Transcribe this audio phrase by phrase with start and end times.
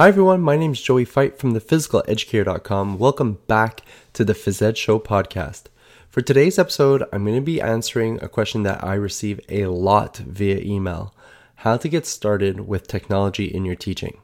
[0.00, 2.96] Hi everyone, my name is Joey Feith from thephysicaleducator.com.
[2.96, 3.82] Welcome back
[4.14, 5.64] to the Phys Ed Show podcast.
[6.08, 10.16] For today's episode, I'm going to be answering a question that I receive a lot
[10.16, 11.14] via email
[11.56, 14.16] how to get started with technology in your teaching.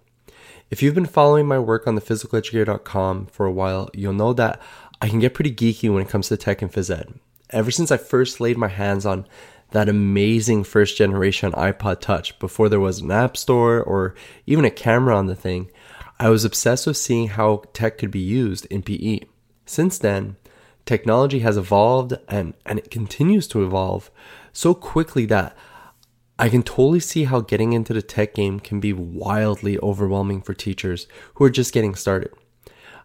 [0.71, 4.59] If you've been following my work on thephysicaleducator.com for a while, you'll know that
[5.03, 7.21] I can get pretty geeky when it comes to tech and phys ed.
[7.51, 9.27] Ever since I first laid my hands on
[9.77, 14.15] that amazing first generation iPod Touch before there was an app store or
[14.47, 15.71] even a camera on the thing,
[16.19, 19.21] I was obsessed with seeing how tech could be used in PE.
[19.67, 20.37] Since then,
[20.87, 24.11] technology has evolved and, and it continues to evolve
[24.51, 25.55] so quickly that
[26.39, 30.55] I can totally see how getting into the tech game can be wildly overwhelming for
[30.55, 32.33] teachers who are just getting started.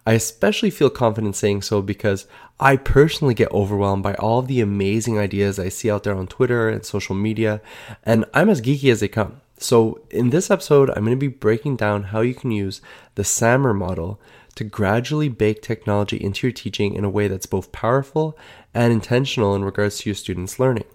[0.06, 2.26] I especially feel confident saying so because
[2.60, 6.70] I personally get overwhelmed by all the amazing ideas I see out there on Twitter
[6.70, 7.62] and social media,
[8.04, 9.42] and I'm as geeky as they come.
[9.58, 12.82] So, in this episode, I'm going to be breaking down how you can use
[13.14, 14.20] the SAMR model
[14.56, 18.38] to gradually bake technology into your teaching in a way that's both powerful
[18.74, 20.86] and intentional in regards to your students' learning.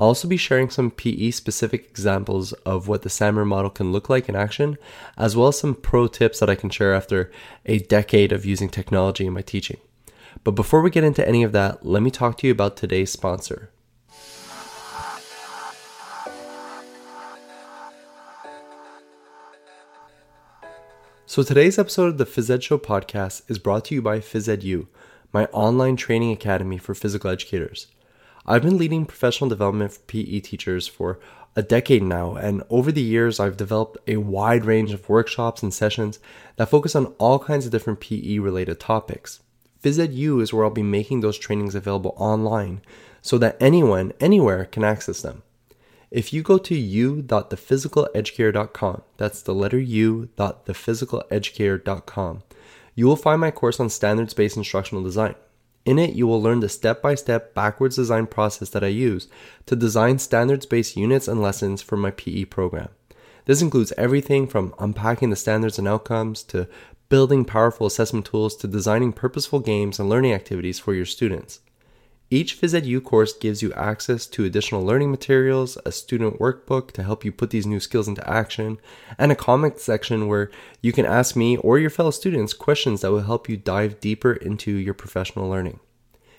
[0.00, 4.08] I'll also be sharing some PE specific examples of what the SAMR model can look
[4.08, 4.78] like in action,
[5.18, 7.30] as well as some pro tips that I can share after
[7.66, 9.76] a decade of using technology in my teaching.
[10.42, 13.12] But before we get into any of that, let me talk to you about today's
[13.12, 13.72] sponsor.
[21.26, 24.86] So today's episode of the Phys Ed Show podcast is brought to you by PhysEdU,
[25.30, 27.88] my online training academy for physical educators.
[28.46, 31.18] I've been leading professional development for PE teachers for
[31.56, 35.74] a decade now, and over the years, I've developed a wide range of workshops and
[35.74, 36.20] sessions
[36.56, 39.40] that focus on all kinds of different PE related topics.
[39.82, 42.82] PhysEdU is where I'll be making those trainings available online
[43.22, 45.42] so that anyone, anywhere can access them.
[46.10, 52.42] If you go to u.thephysicaleducator.com, that's the letter u.thephysicaleducator.com,
[52.94, 55.34] you will find my course on standards based instructional design.
[55.90, 59.26] In it, you will learn the step by step backwards design process that I use
[59.66, 62.90] to design standards based units and lessons for my PE program.
[63.46, 66.68] This includes everything from unpacking the standards and outcomes to
[67.08, 71.58] building powerful assessment tools to designing purposeful games and learning activities for your students.
[72.32, 77.24] Each PhysEdU course gives you access to additional learning materials, a student workbook to help
[77.24, 78.78] you put these new skills into action,
[79.18, 80.48] and a comment section where
[80.80, 84.32] you can ask me or your fellow students questions that will help you dive deeper
[84.32, 85.80] into your professional learning.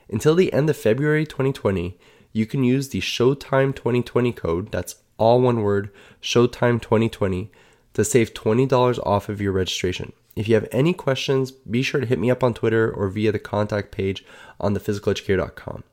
[0.09, 1.97] Until the end of February 2020,
[2.31, 5.89] you can use the Showtime 2020 code, that's all one word,
[6.21, 7.51] Showtime 2020,
[7.95, 10.13] to save $20 off of your registration.
[10.35, 13.31] If you have any questions, be sure to hit me up on Twitter or via
[13.31, 14.23] the contact page
[14.59, 15.83] on thephysicaleducator.com.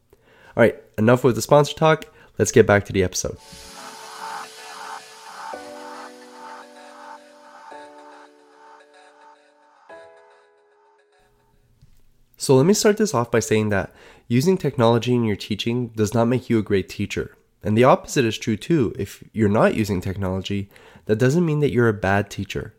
[0.56, 2.06] All right, enough with the sponsor talk.
[2.38, 3.36] Let's get back to the episode.
[12.40, 13.92] So, let me start this off by saying that
[14.28, 17.36] using technology in your teaching does not make you a great teacher.
[17.64, 18.94] And the opposite is true too.
[18.96, 20.70] If you're not using technology,
[21.06, 22.74] that doesn't mean that you're a bad teacher.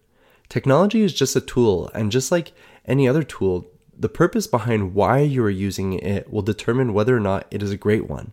[0.49, 2.53] Technology is just a tool, and just like
[2.85, 7.19] any other tool, the purpose behind why you are using it will determine whether or
[7.19, 8.31] not it is a great one.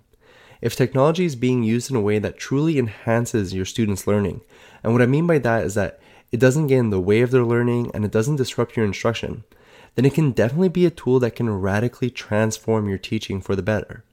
[0.62, 4.40] If technology is being used in a way that truly enhances your students' learning,
[4.82, 6.00] and what I mean by that is that
[6.32, 9.44] it doesn't get in the way of their learning and it doesn't disrupt your instruction,
[9.94, 13.62] then it can definitely be a tool that can radically transform your teaching for the
[13.62, 14.04] better.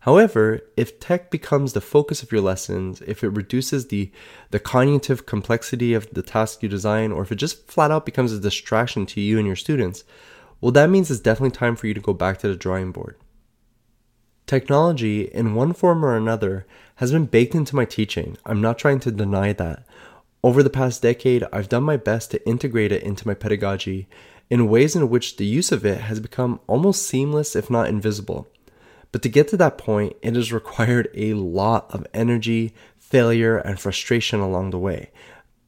[0.00, 4.10] However, if tech becomes the focus of your lessons, if it reduces the,
[4.50, 8.32] the cognitive complexity of the task you design, or if it just flat out becomes
[8.32, 10.04] a distraction to you and your students,
[10.60, 13.16] well, that means it's definitely time for you to go back to the drawing board.
[14.46, 16.66] Technology, in one form or another,
[16.96, 18.36] has been baked into my teaching.
[18.44, 19.84] I'm not trying to deny that.
[20.42, 24.08] Over the past decade, I've done my best to integrate it into my pedagogy
[24.48, 28.48] in ways in which the use of it has become almost seamless, if not invisible.
[29.12, 33.78] But to get to that point, it has required a lot of energy, failure, and
[33.78, 35.10] frustration along the way.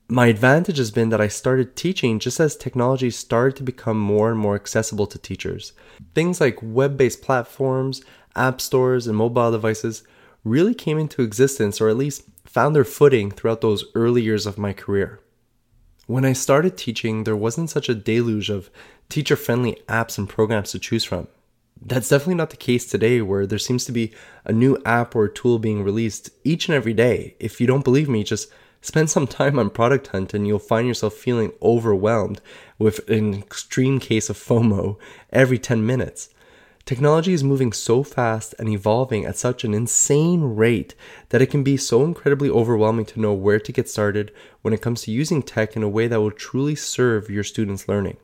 [0.08, 4.30] My advantage has been that I started teaching just as technology started to become more
[4.30, 5.72] and more accessible to teachers.
[6.14, 8.02] Things like web based platforms,
[8.36, 10.02] app stores, and mobile devices
[10.44, 14.58] really came into existence, or at least found their footing throughout those early years of
[14.58, 15.20] my career.
[16.06, 18.70] When I started teaching, there wasn't such a deluge of
[19.08, 21.28] teacher friendly apps and programs to choose from.
[21.84, 24.12] That's definitely not the case today, where there seems to be
[24.44, 27.34] a new app or tool being released each and every day.
[27.40, 28.48] If you don't believe me, just
[28.80, 32.40] spend some time on Product Hunt and you'll find yourself feeling overwhelmed
[32.78, 34.96] with an extreme case of FOMO
[35.32, 36.28] every 10 minutes.
[36.84, 40.94] Technology is moving so fast and evolving at such an insane rate
[41.30, 44.32] that it can be so incredibly overwhelming to know where to get started
[44.62, 47.88] when it comes to using tech in a way that will truly serve your students'
[47.88, 48.16] learning.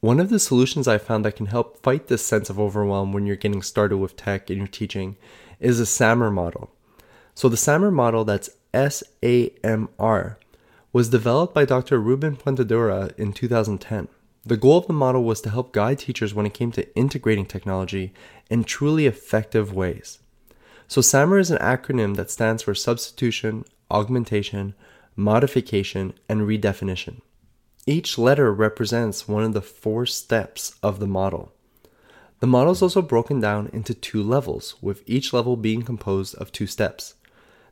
[0.00, 3.26] One of the solutions I found that can help fight this sense of overwhelm when
[3.26, 5.16] you're getting started with tech in your teaching
[5.58, 6.70] is a SAMR model.
[7.34, 10.38] So, the SAMR model, that's S A M R,
[10.92, 11.98] was developed by Dr.
[11.98, 14.08] Ruben Puentedura in 2010.
[14.44, 17.46] The goal of the model was to help guide teachers when it came to integrating
[17.46, 18.12] technology
[18.50, 20.18] in truly effective ways.
[20.88, 24.74] So, SAMR is an acronym that stands for substitution, augmentation,
[25.16, 27.22] modification, and redefinition.
[27.88, 31.52] Each letter represents one of the four steps of the model.
[32.40, 36.50] The model is also broken down into two levels, with each level being composed of
[36.50, 37.14] two steps.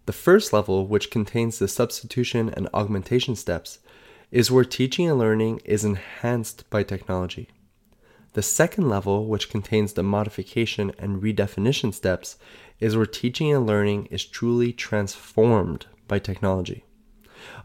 [0.07, 3.81] The first level, which contains the substitution and augmentation steps,
[4.31, 7.49] is where teaching and learning is enhanced by technology.
[8.35, 12.37] The second level, which contains the modification and redefinition steps,
[12.79, 16.85] is where teaching and learning is truly transformed by technology.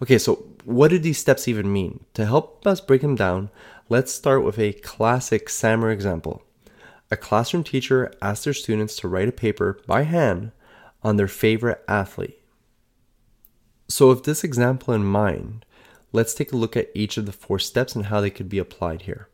[0.01, 2.05] Okay, so what do these steps even mean?
[2.13, 3.49] To help us break them down,
[3.89, 6.43] let's start with a classic SAMR example.
[7.11, 10.51] A classroom teacher asks their students to write a paper by hand
[11.01, 12.39] on their favorite athlete.
[13.87, 15.65] So, with this example in mind,
[16.11, 18.59] let's take a look at each of the four steps and how they could be
[18.59, 19.29] applied here.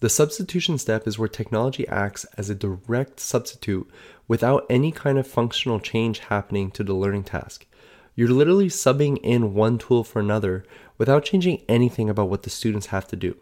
[0.00, 3.90] The substitution step is where technology acts as a direct substitute
[4.28, 7.66] without any kind of functional change happening to the learning task.
[8.14, 10.64] You're literally subbing in one tool for another
[10.98, 13.36] without changing anything about what the students have to do.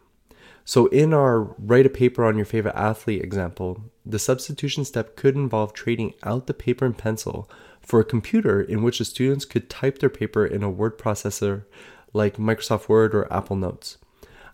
[0.65, 5.35] So, in our write a paper on your favorite athlete example, the substitution step could
[5.35, 7.51] involve trading out the paper and pencil
[7.81, 11.65] for a computer in which the students could type their paper in a word processor
[12.13, 13.97] like Microsoft Word or Apple Notes.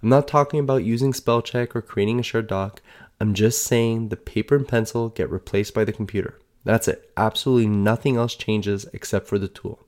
[0.02, 2.80] I'm not talking about using spell check or creating a shared doc.
[3.20, 6.38] I'm just saying the paper and pencil get replaced by the computer.
[6.62, 7.10] That's it.
[7.16, 9.80] Absolutely nothing else changes except for the tool.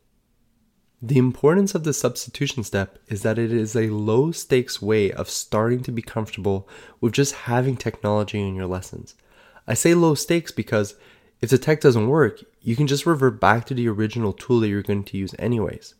[1.02, 5.28] The importance of the substitution step is that it is a low stakes way of
[5.28, 6.66] starting to be comfortable
[7.02, 9.14] with just having technology in your lessons.
[9.66, 10.94] I say low stakes because
[11.42, 14.68] if the tech doesn't work, you can just revert back to the original tool that
[14.68, 15.94] you're going to use anyways.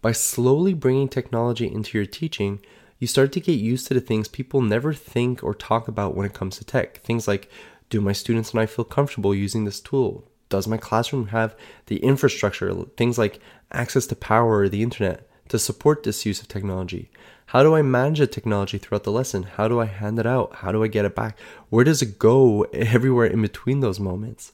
[0.00, 2.60] By slowly bringing technology into your teaching,
[2.98, 6.24] you start to get used to the things people never think or talk about when
[6.24, 7.02] it comes to tech.
[7.02, 7.50] Things like,
[7.90, 10.29] do my students and I feel comfortable using this tool?
[10.50, 11.56] Does my classroom have
[11.86, 13.40] the infrastructure, things like
[13.72, 17.10] access to power or the internet, to support this use of technology?
[17.46, 19.44] How do I manage the technology throughout the lesson?
[19.44, 20.56] How do I hand it out?
[20.56, 21.38] How do I get it back?
[21.68, 24.52] Where does it go everywhere in between those moments?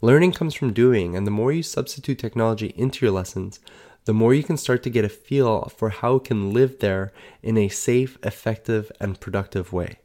[0.00, 3.60] Learning comes from doing, and the more you substitute technology into your lessons,
[4.06, 7.12] the more you can start to get a feel for how it can live there
[7.42, 9.98] in a safe, effective, and productive way.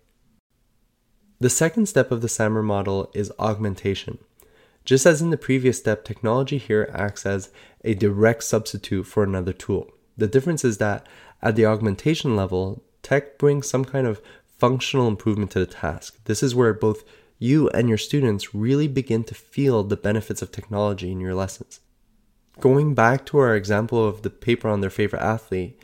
[1.39, 4.19] The second step of the SAMR model is augmentation.
[4.85, 7.49] Just as in the previous step, technology here acts as
[7.83, 9.91] a direct substitute for another tool.
[10.17, 11.07] The difference is that
[11.41, 14.21] at the augmentation level, tech brings some kind of
[14.57, 16.19] functional improvement to the task.
[16.25, 17.03] This is where both
[17.37, 21.79] you and your students really begin to feel the benefits of technology in your lessons.
[22.59, 25.81] Going back to our example of the paper on their favorite athlete,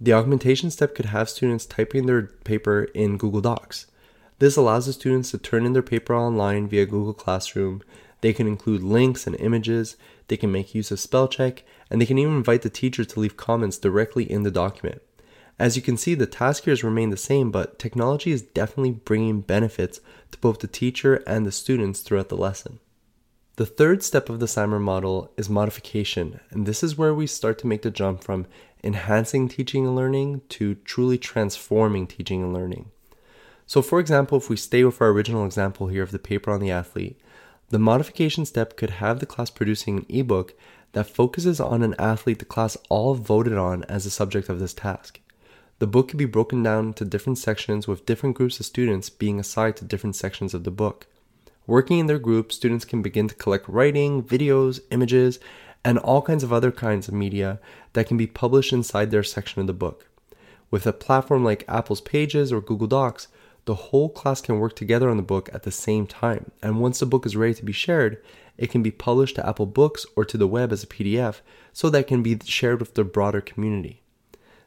[0.00, 3.86] the augmentation step could have students typing their paper in Google Docs.
[4.40, 7.82] This allows the students to turn in their paper online via Google Classroom.
[8.20, 9.96] They can include links and images,
[10.28, 13.20] they can make use of spell check, and they can even invite the teacher to
[13.20, 15.02] leave comments directly in the document.
[15.58, 19.40] As you can see, the task here remain the same, but technology is definitely bringing
[19.40, 20.00] benefits
[20.32, 22.78] to both the teacher and the students throughout the lesson.
[23.56, 27.58] The third step of the SAMR model is modification, and this is where we start
[27.60, 28.46] to make the jump from
[28.84, 32.90] enhancing teaching and learning to truly transforming teaching and learning.
[33.64, 36.60] So, for example, if we stay with our original example here of the paper on
[36.60, 37.18] the athlete,
[37.68, 40.54] the modification step could have the class producing an ebook
[40.92, 44.72] that focuses on an athlete the class all voted on as the subject of this
[44.72, 45.20] task.
[45.78, 49.38] The book could be broken down into different sections with different groups of students being
[49.38, 51.06] assigned to different sections of the book.
[51.66, 55.38] Working in their group, students can begin to collect writing, videos, images,
[55.84, 57.60] and all kinds of other kinds of media
[57.92, 60.08] that can be published inside their section of the book.
[60.70, 63.28] With a platform like Apple's Pages or Google Docs,
[63.66, 66.52] the whole class can work together on the book at the same time.
[66.62, 68.22] And once the book is ready to be shared,
[68.56, 71.40] it can be published to Apple Books or to the web as a PDF
[71.72, 74.02] so that it can be shared with the broader community.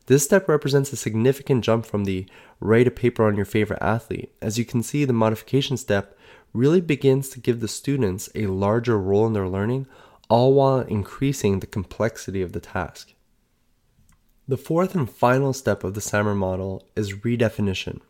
[0.06, 2.25] This step represents a significant jump from the
[2.60, 4.34] write a paper on your favorite athlete.
[4.41, 6.18] As you can see, the modification step
[6.51, 9.88] really begins to give the students a larger role in their learning,
[10.29, 13.13] all while increasing the complexity of the task.
[14.48, 18.01] The fourth and final step of the SAMR model is redefinition.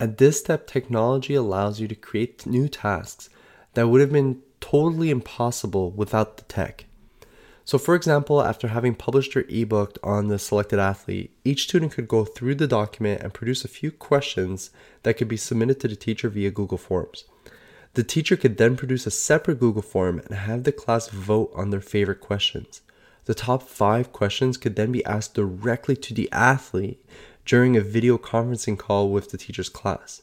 [0.00, 3.28] At this step, technology allows you to create new tasks
[3.74, 6.86] that would have been totally impossible without the tech.
[7.66, 12.08] So, for example, after having published their ebook on the selected athlete, each student could
[12.08, 14.70] go through the document and produce a few questions
[15.02, 17.24] that could be submitted to the teacher via Google Forms.
[17.92, 21.68] The teacher could then produce a separate Google form and have the class vote on
[21.68, 22.80] their favorite questions.
[23.26, 27.04] The top five questions could then be asked directly to the athlete
[27.44, 30.22] during a video conferencing call with the teacher's class.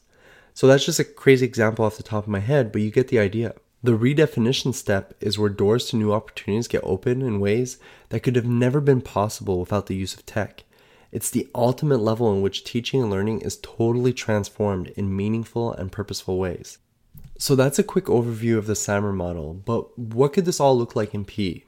[0.54, 3.08] So that's just a crazy example off the top of my head, but you get
[3.08, 3.54] the idea.
[3.82, 8.34] The redefinition step is where doors to new opportunities get open in ways that could
[8.34, 10.64] have never been possible without the use of tech.
[11.12, 15.92] It's the ultimate level in which teaching and learning is totally transformed in meaningful and
[15.92, 16.78] purposeful ways.
[17.38, 20.96] So that's a quick overview of the SAMR model, but what could this all look
[20.96, 21.62] like in PE?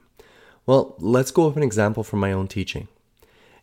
[0.65, 2.89] Well, let's go with an example from my own teaching.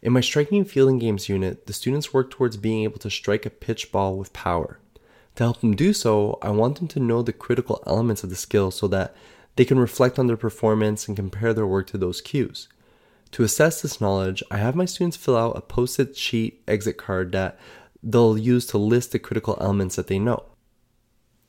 [0.00, 3.44] In my striking and fielding games unit, the students work towards being able to strike
[3.44, 4.78] a pitch ball with power.
[5.34, 8.36] To help them do so, I want them to know the critical elements of the
[8.36, 9.14] skill so that
[9.56, 12.68] they can reflect on their performance and compare their work to those cues.
[13.32, 16.96] To assess this knowledge, I have my students fill out a post it sheet exit
[16.96, 17.58] card that
[18.02, 20.44] they'll use to list the critical elements that they know.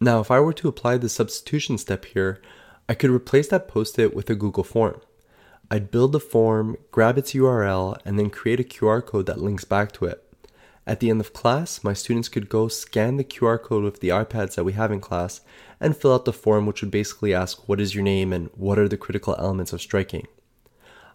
[0.01, 2.41] Now, if I were to apply the substitution step here,
[2.87, 5.01] I could replace that post it with a Google form.
[5.71, 9.65] I'd build the form, grab its URL, and then create a QR code that links
[9.65, 10.23] back to it.
[10.87, 14.09] At the end of class, my students could go scan the QR code with the
[14.09, 15.41] iPads that we have in class
[15.79, 18.79] and fill out the form, which would basically ask what is your name and what
[18.79, 20.25] are the critical elements of striking.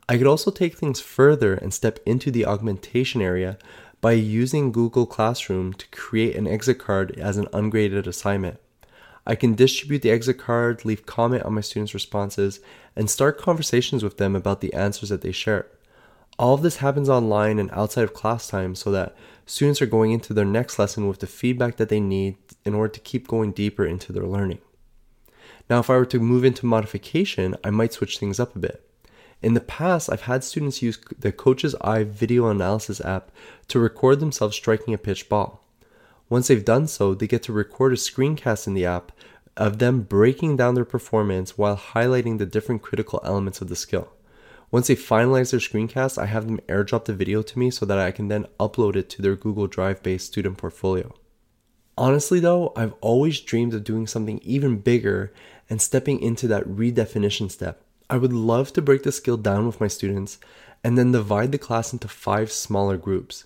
[0.08, 3.58] I could also take things further and step into the augmentation area
[4.00, 8.60] by using Google Classroom to create an exit card as an ungraded assignment.
[9.26, 12.60] I can distribute the exit card, leave comment on my students' responses,
[12.94, 15.66] and start conversations with them about the answers that they share.
[16.38, 19.16] All of this happens online and outside of class time so that
[19.46, 22.92] students are going into their next lesson with the feedback that they need in order
[22.92, 24.58] to keep going deeper into their learning.
[25.70, 28.86] Now, if I were to move into modification, I might switch things up a bit.
[29.40, 33.30] In the past, I've had students use the Coach's Eye video analysis app
[33.68, 35.63] to record themselves striking a pitch ball.
[36.34, 39.12] Once they've done so, they get to record a screencast in the app
[39.56, 44.08] of them breaking down their performance while highlighting the different critical elements of the skill.
[44.72, 48.00] Once they finalize their screencast, I have them airdrop the video to me so that
[48.00, 51.14] I can then upload it to their Google Drive based student portfolio.
[51.96, 55.32] Honestly, though, I've always dreamed of doing something even bigger
[55.70, 57.80] and stepping into that redefinition step.
[58.10, 60.40] I would love to break the skill down with my students
[60.82, 63.44] and then divide the class into five smaller groups.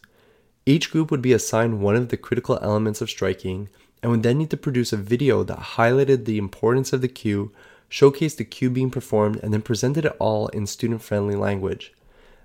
[0.68, 3.70] Each group would be assigned one of the critical elements of striking
[4.02, 7.52] and would then need to produce a video that highlighted the importance of the cue
[7.90, 11.94] showcased the cue being performed, and then presented it all in student friendly language.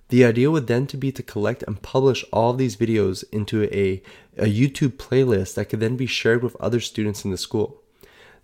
[0.08, 3.64] The idea would then to be to collect and publish all of these videos into
[3.64, 4.02] a,
[4.38, 7.83] a YouTube playlist that could then be shared with other students in the school.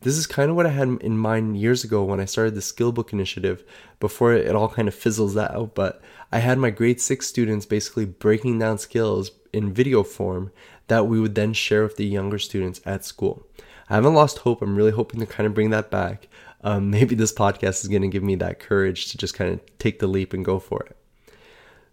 [0.02, 2.62] This is kind of what I had in mind years ago when I started the
[2.62, 3.64] Skillbook initiative
[4.00, 5.76] before it all kind of fizzles out.
[5.76, 6.02] But
[6.32, 10.52] I had my grade six students basically breaking down skills in video form
[10.88, 13.46] that we would then share with the younger students at school.
[13.90, 14.62] I haven't lost hope.
[14.62, 16.28] I'm really hoping to kind of bring that back
[16.64, 19.78] um, maybe this podcast is going to give me that courage to just kind of
[19.78, 20.96] take the leap and go for it.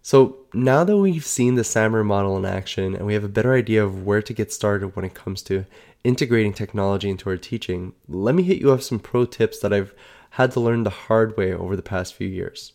[0.01, 3.53] So now that we've seen the SAMR model in action and we have a better
[3.53, 5.65] idea of where to get started when it comes to
[6.07, 9.93] integrating technology into our teaching, let me hit you with some pro tips that I've
[10.31, 12.71] had to learn the hard way over the past few years.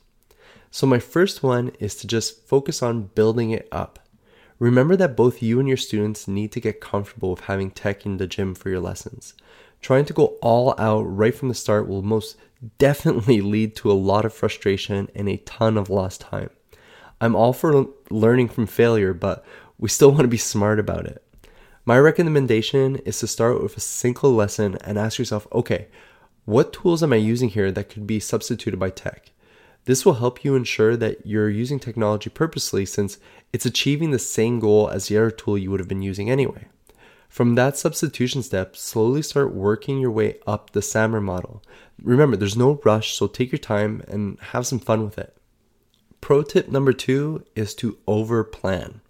[0.71, 3.99] So, my first one is to just focus on building it up.
[4.59, 8.19] Remember that both you and your students need to get comfortable with having tech in
[8.19, 9.33] the gym for your lessons.
[9.81, 12.37] Trying to go all out right from the start will most
[12.77, 16.51] definitely lead to a lot of frustration and a ton of lost time.
[17.19, 19.43] I'm all for learning from failure, but
[19.79, 21.25] we still want to be smart about it.
[21.85, 25.89] My recommendation is to start with a single lesson and ask yourself okay,
[26.45, 29.33] what tools am I using here that could be substituted by tech?
[29.85, 33.19] This will help you ensure that you're using technology purposely since
[33.53, 36.67] it's achieving the same goal as the other tool you would have been using anyway.
[37.29, 41.65] From that substitution step, slowly start working your way up the SAMR model.
[42.01, 45.37] Remember, there's no rush, so take your time and have some fun with it.
[46.21, 49.01] Pro tip number two is to over plan.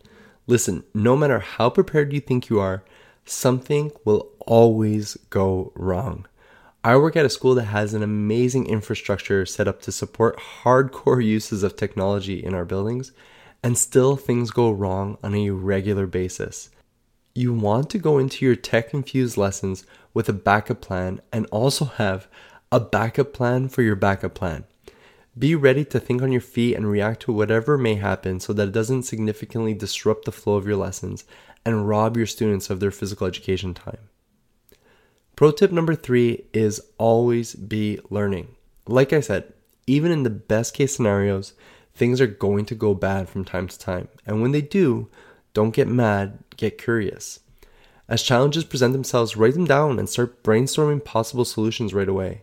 [0.47, 2.83] Listen, no matter how prepared you think you are,
[3.25, 6.27] something will always go wrong.
[6.85, 11.25] I work at a school that has an amazing infrastructure set up to support hardcore
[11.25, 13.13] uses of technology in our buildings,
[13.63, 16.71] and still things go wrong on a regular basis.
[17.35, 21.85] You want to go into your tech infused lessons with a backup plan and also
[21.85, 22.27] have
[22.73, 24.65] a backup plan for your backup plan.
[25.39, 28.69] Be ready to think on your feet and react to whatever may happen so that
[28.69, 31.25] it doesn't significantly disrupt the flow of your lessons
[31.65, 34.11] and rob your students of their physical education time.
[35.35, 38.49] Pro tip number three is always be learning.
[38.87, 39.53] Like I said,
[39.87, 41.55] even in the best case scenarios,
[41.95, 44.09] things are going to go bad from time to time.
[44.27, 45.09] And when they do,
[45.55, 47.41] don't get mad, get curious.
[48.07, 52.43] As challenges present themselves, write them down and start brainstorming possible solutions right away.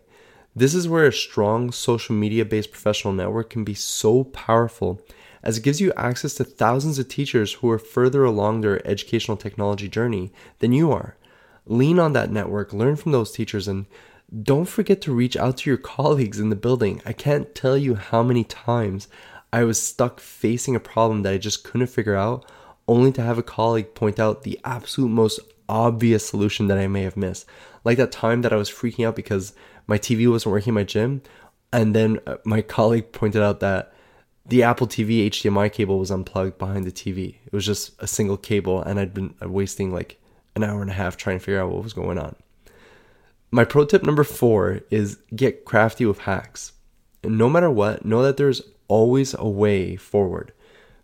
[0.60, 5.00] This is where a strong social media based professional network can be so powerful
[5.42, 9.38] as it gives you access to thousands of teachers who are further along their educational
[9.38, 11.16] technology journey than you are.
[11.64, 13.86] Lean on that network, learn from those teachers, and
[14.42, 17.00] don't forget to reach out to your colleagues in the building.
[17.06, 19.08] I can't tell you how many times
[19.54, 22.44] I was stuck facing a problem that I just couldn't figure out,
[22.86, 25.40] only to have a colleague point out the absolute most
[25.70, 27.46] obvious solution that I may have missed.
[27.82, 29.54] Like that time that I was freaking out because
[29.90, 31.20] my TV wasn't working in my gym,
[31.72, 33.92] and then uh, my colleague pointed out that
[34.46, 37.38] the Apple TV HDMI cable was unplugged behind the TV.
[37.44, 40.20] It was just a single cable, and I'd been uh, wasting like
[40.54, 42.36] an hour and a half trying to figure out what was going on.
[43.50, 46.72] My pro tip number four is get crafty with hacks.
[47.24, 50.52] And no matter what, know that there's always a way forward.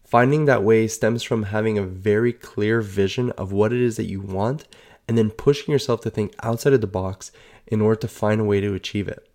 [0.04, 4.04] Finding that way stems from having a very clear vision of what it is that
[4.04, 4.68] you want
[5.08, 7.32] and then pushing yourself to think outside of the box
[7.66, 9.28] in order to find a way to achieve it.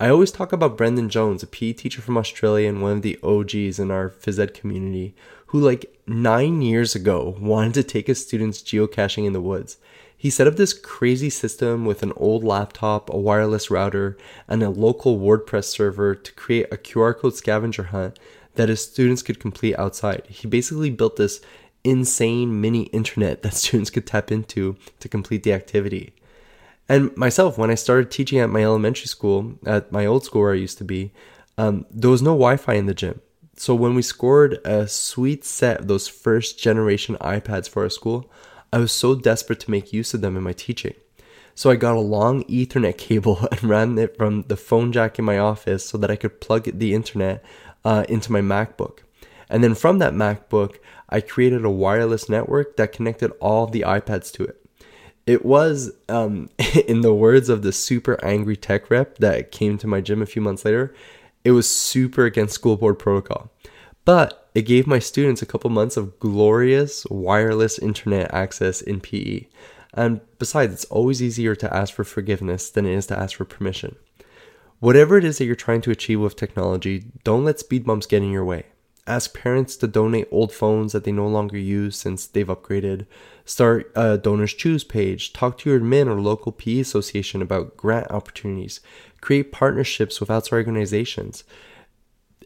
[0.00, 3.18] I always talk about Brendan Jones, a PE teacher from Australia and one of the
[3.22, 5.14] OGs in our phys ed community,
[5.46, 9.78] who like nine years ago wanted to take his students geocaching in the woods.
[10.16, 14.16] He set up this crazy system with an old laptop, a wireless router,
[14.48, 18.18] and a local WordPress server to create a QR code scavenger hunt
[18.54, 20.24] that his students could complete outside.
[20.28, 21.40] He basically built this
[21.84, 26.14] insane mini internet that students could tap into to complete the activity.
[26.88, 30.52] And myself, when I started teaching at my elementary school, at my old school where
[30.52, 31.12] I used to be,
[31.56, 33.20] um, there was no Wi Fi in the gym.
[33.56, 38.30] So when we scored a sweet set of those first generation iPads for our school,
[38.72, 40.94] I was so desperate to make use of them in my teaching.
[41.54, 45.24] So I got a long Ethernet cable and ran it from the phone jack in
[45.24, 47.44] my office so that I could plug the internet
[47.84, 48.98] uh, into my MacBook.
[49.48, 50.76] And then from that MacBook,
[51.08, 54.64] I created a wireless network that connected all the iPads to it.
[55.26, 56.50] It was, um,
[56.86, 60.26] in the words of the super angry tech rep that came to my gym a
[60.26, 60.94] few months later,
[61.44, 63.50] it was super against school board protocol.
[64.04, 69.46] But it gave my students a couple months of glorious wireless internet access in PE.
[69.94, 73.44] And besides, it's always easier to ask for forgiveness than it is to ask for
[73.44, 73.96] permission.
[74.80, 78.22] Whatever it is that you're trying to achieve with technology, don't let speed bumps get
[78.22, 78.64] in your way.
[79.06, 83.06] Ask parents to donate old phones that they no longer use since they've upgraded.
[83.44, 85.34] Start a donors choose page.
[85.34, 88.80] Talk to your admin or local PE association about grant opportunities.
[89.20, 91.44] Create partnerships with outside organizations.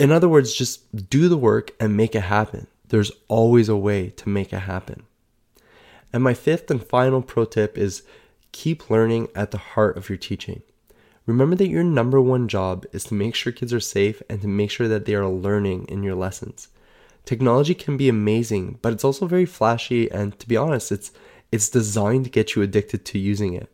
[0.01, 2.67] In other words, just do the work and make it happen.
[2.89, 5.05] There's always a way to make it happen.
[6.13, 8.03] And my fifth and final pro tip is
[8.51, 10.63] keep learning at the heart of your teaching.
[11.29, 14.49] Remember that your number one job is to make sure kids are safe and to
[14.49, 16.69] make sure that they are learning in your lessons.
[17.27, 21.13] Technology can be amazing, but it's also very flashy and to be honest, it's
[21.53, 23.71] it's designed to get you addicted to using it.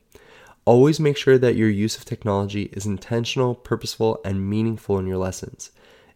[0.65, 5.19] Always make sure that your use of technology is intentional, purposeful, and meaningful in your
[5.19, 5.71] lessons.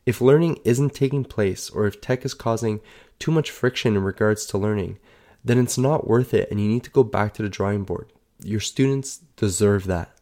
[0.07, 2.81] If learning isn't taking place or if tech is causing
[3.21, 4.99] too much friction in regards to learning,
[5.45, 8.13] then it's not worth it and you need to go back to the drawing board.
[8.43, 10.18] Your students deserve that.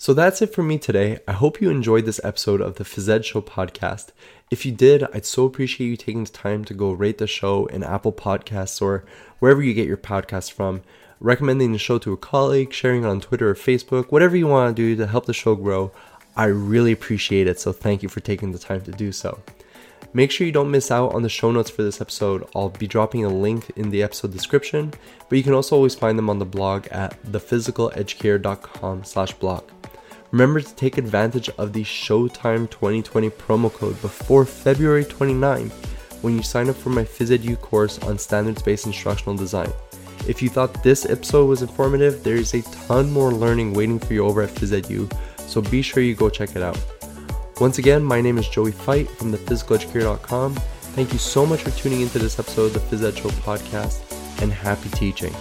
[0.00, 1.18] So that's it for me today.
[1.26, 4.10] I hope you enjoyed this episode of the Phys Ed Show podcast.
[4.48, 7.66] If you did, I'd so appreciate you taking the time to go rate the show
[7.66, 9.04] in Apple Podcasts or
[9.40, 10.82] wherever you get your podcasts from,
[11.18, 14.74] recommending the show to a colleague, sharing it on Twitter or Facebook, whatever you want
[14.74, 15.90] to do to help the show grow.
[16.36, 19.42] I really appreciate it, so thank you for taking the time to do so.
[20.14, 22.48] Make sure you don't miss out on the show notes for this episode.
[22.54, 24.92] I'll be dropping a link in the episode description,
[25.28, 29.64] but you can also always find them on the blog at thephysicaleducator.com slash blog.
[30.30, 35.70] Remember to take advantage of the Showtime 2020 promo code before February 29
[36.20, 39.72] when you sign up for my PhysEdu course on standards-based instructional design.
[40.26, 44.12] If you thought this episode was informative, there is a ton more learning waiting for
[44.12, 45.10] you over at PhysEdu,
[45.46, 46.78] so be sure you go check it out.
[47.60, 50.54] Once again, my name is Joey Feith from thephysicaleducator.com.
[50.94, 54.02] Thank you so much for tuning into this episode of the Phys Ed Show podcast,
[54.42, 55.34] and happy teaching.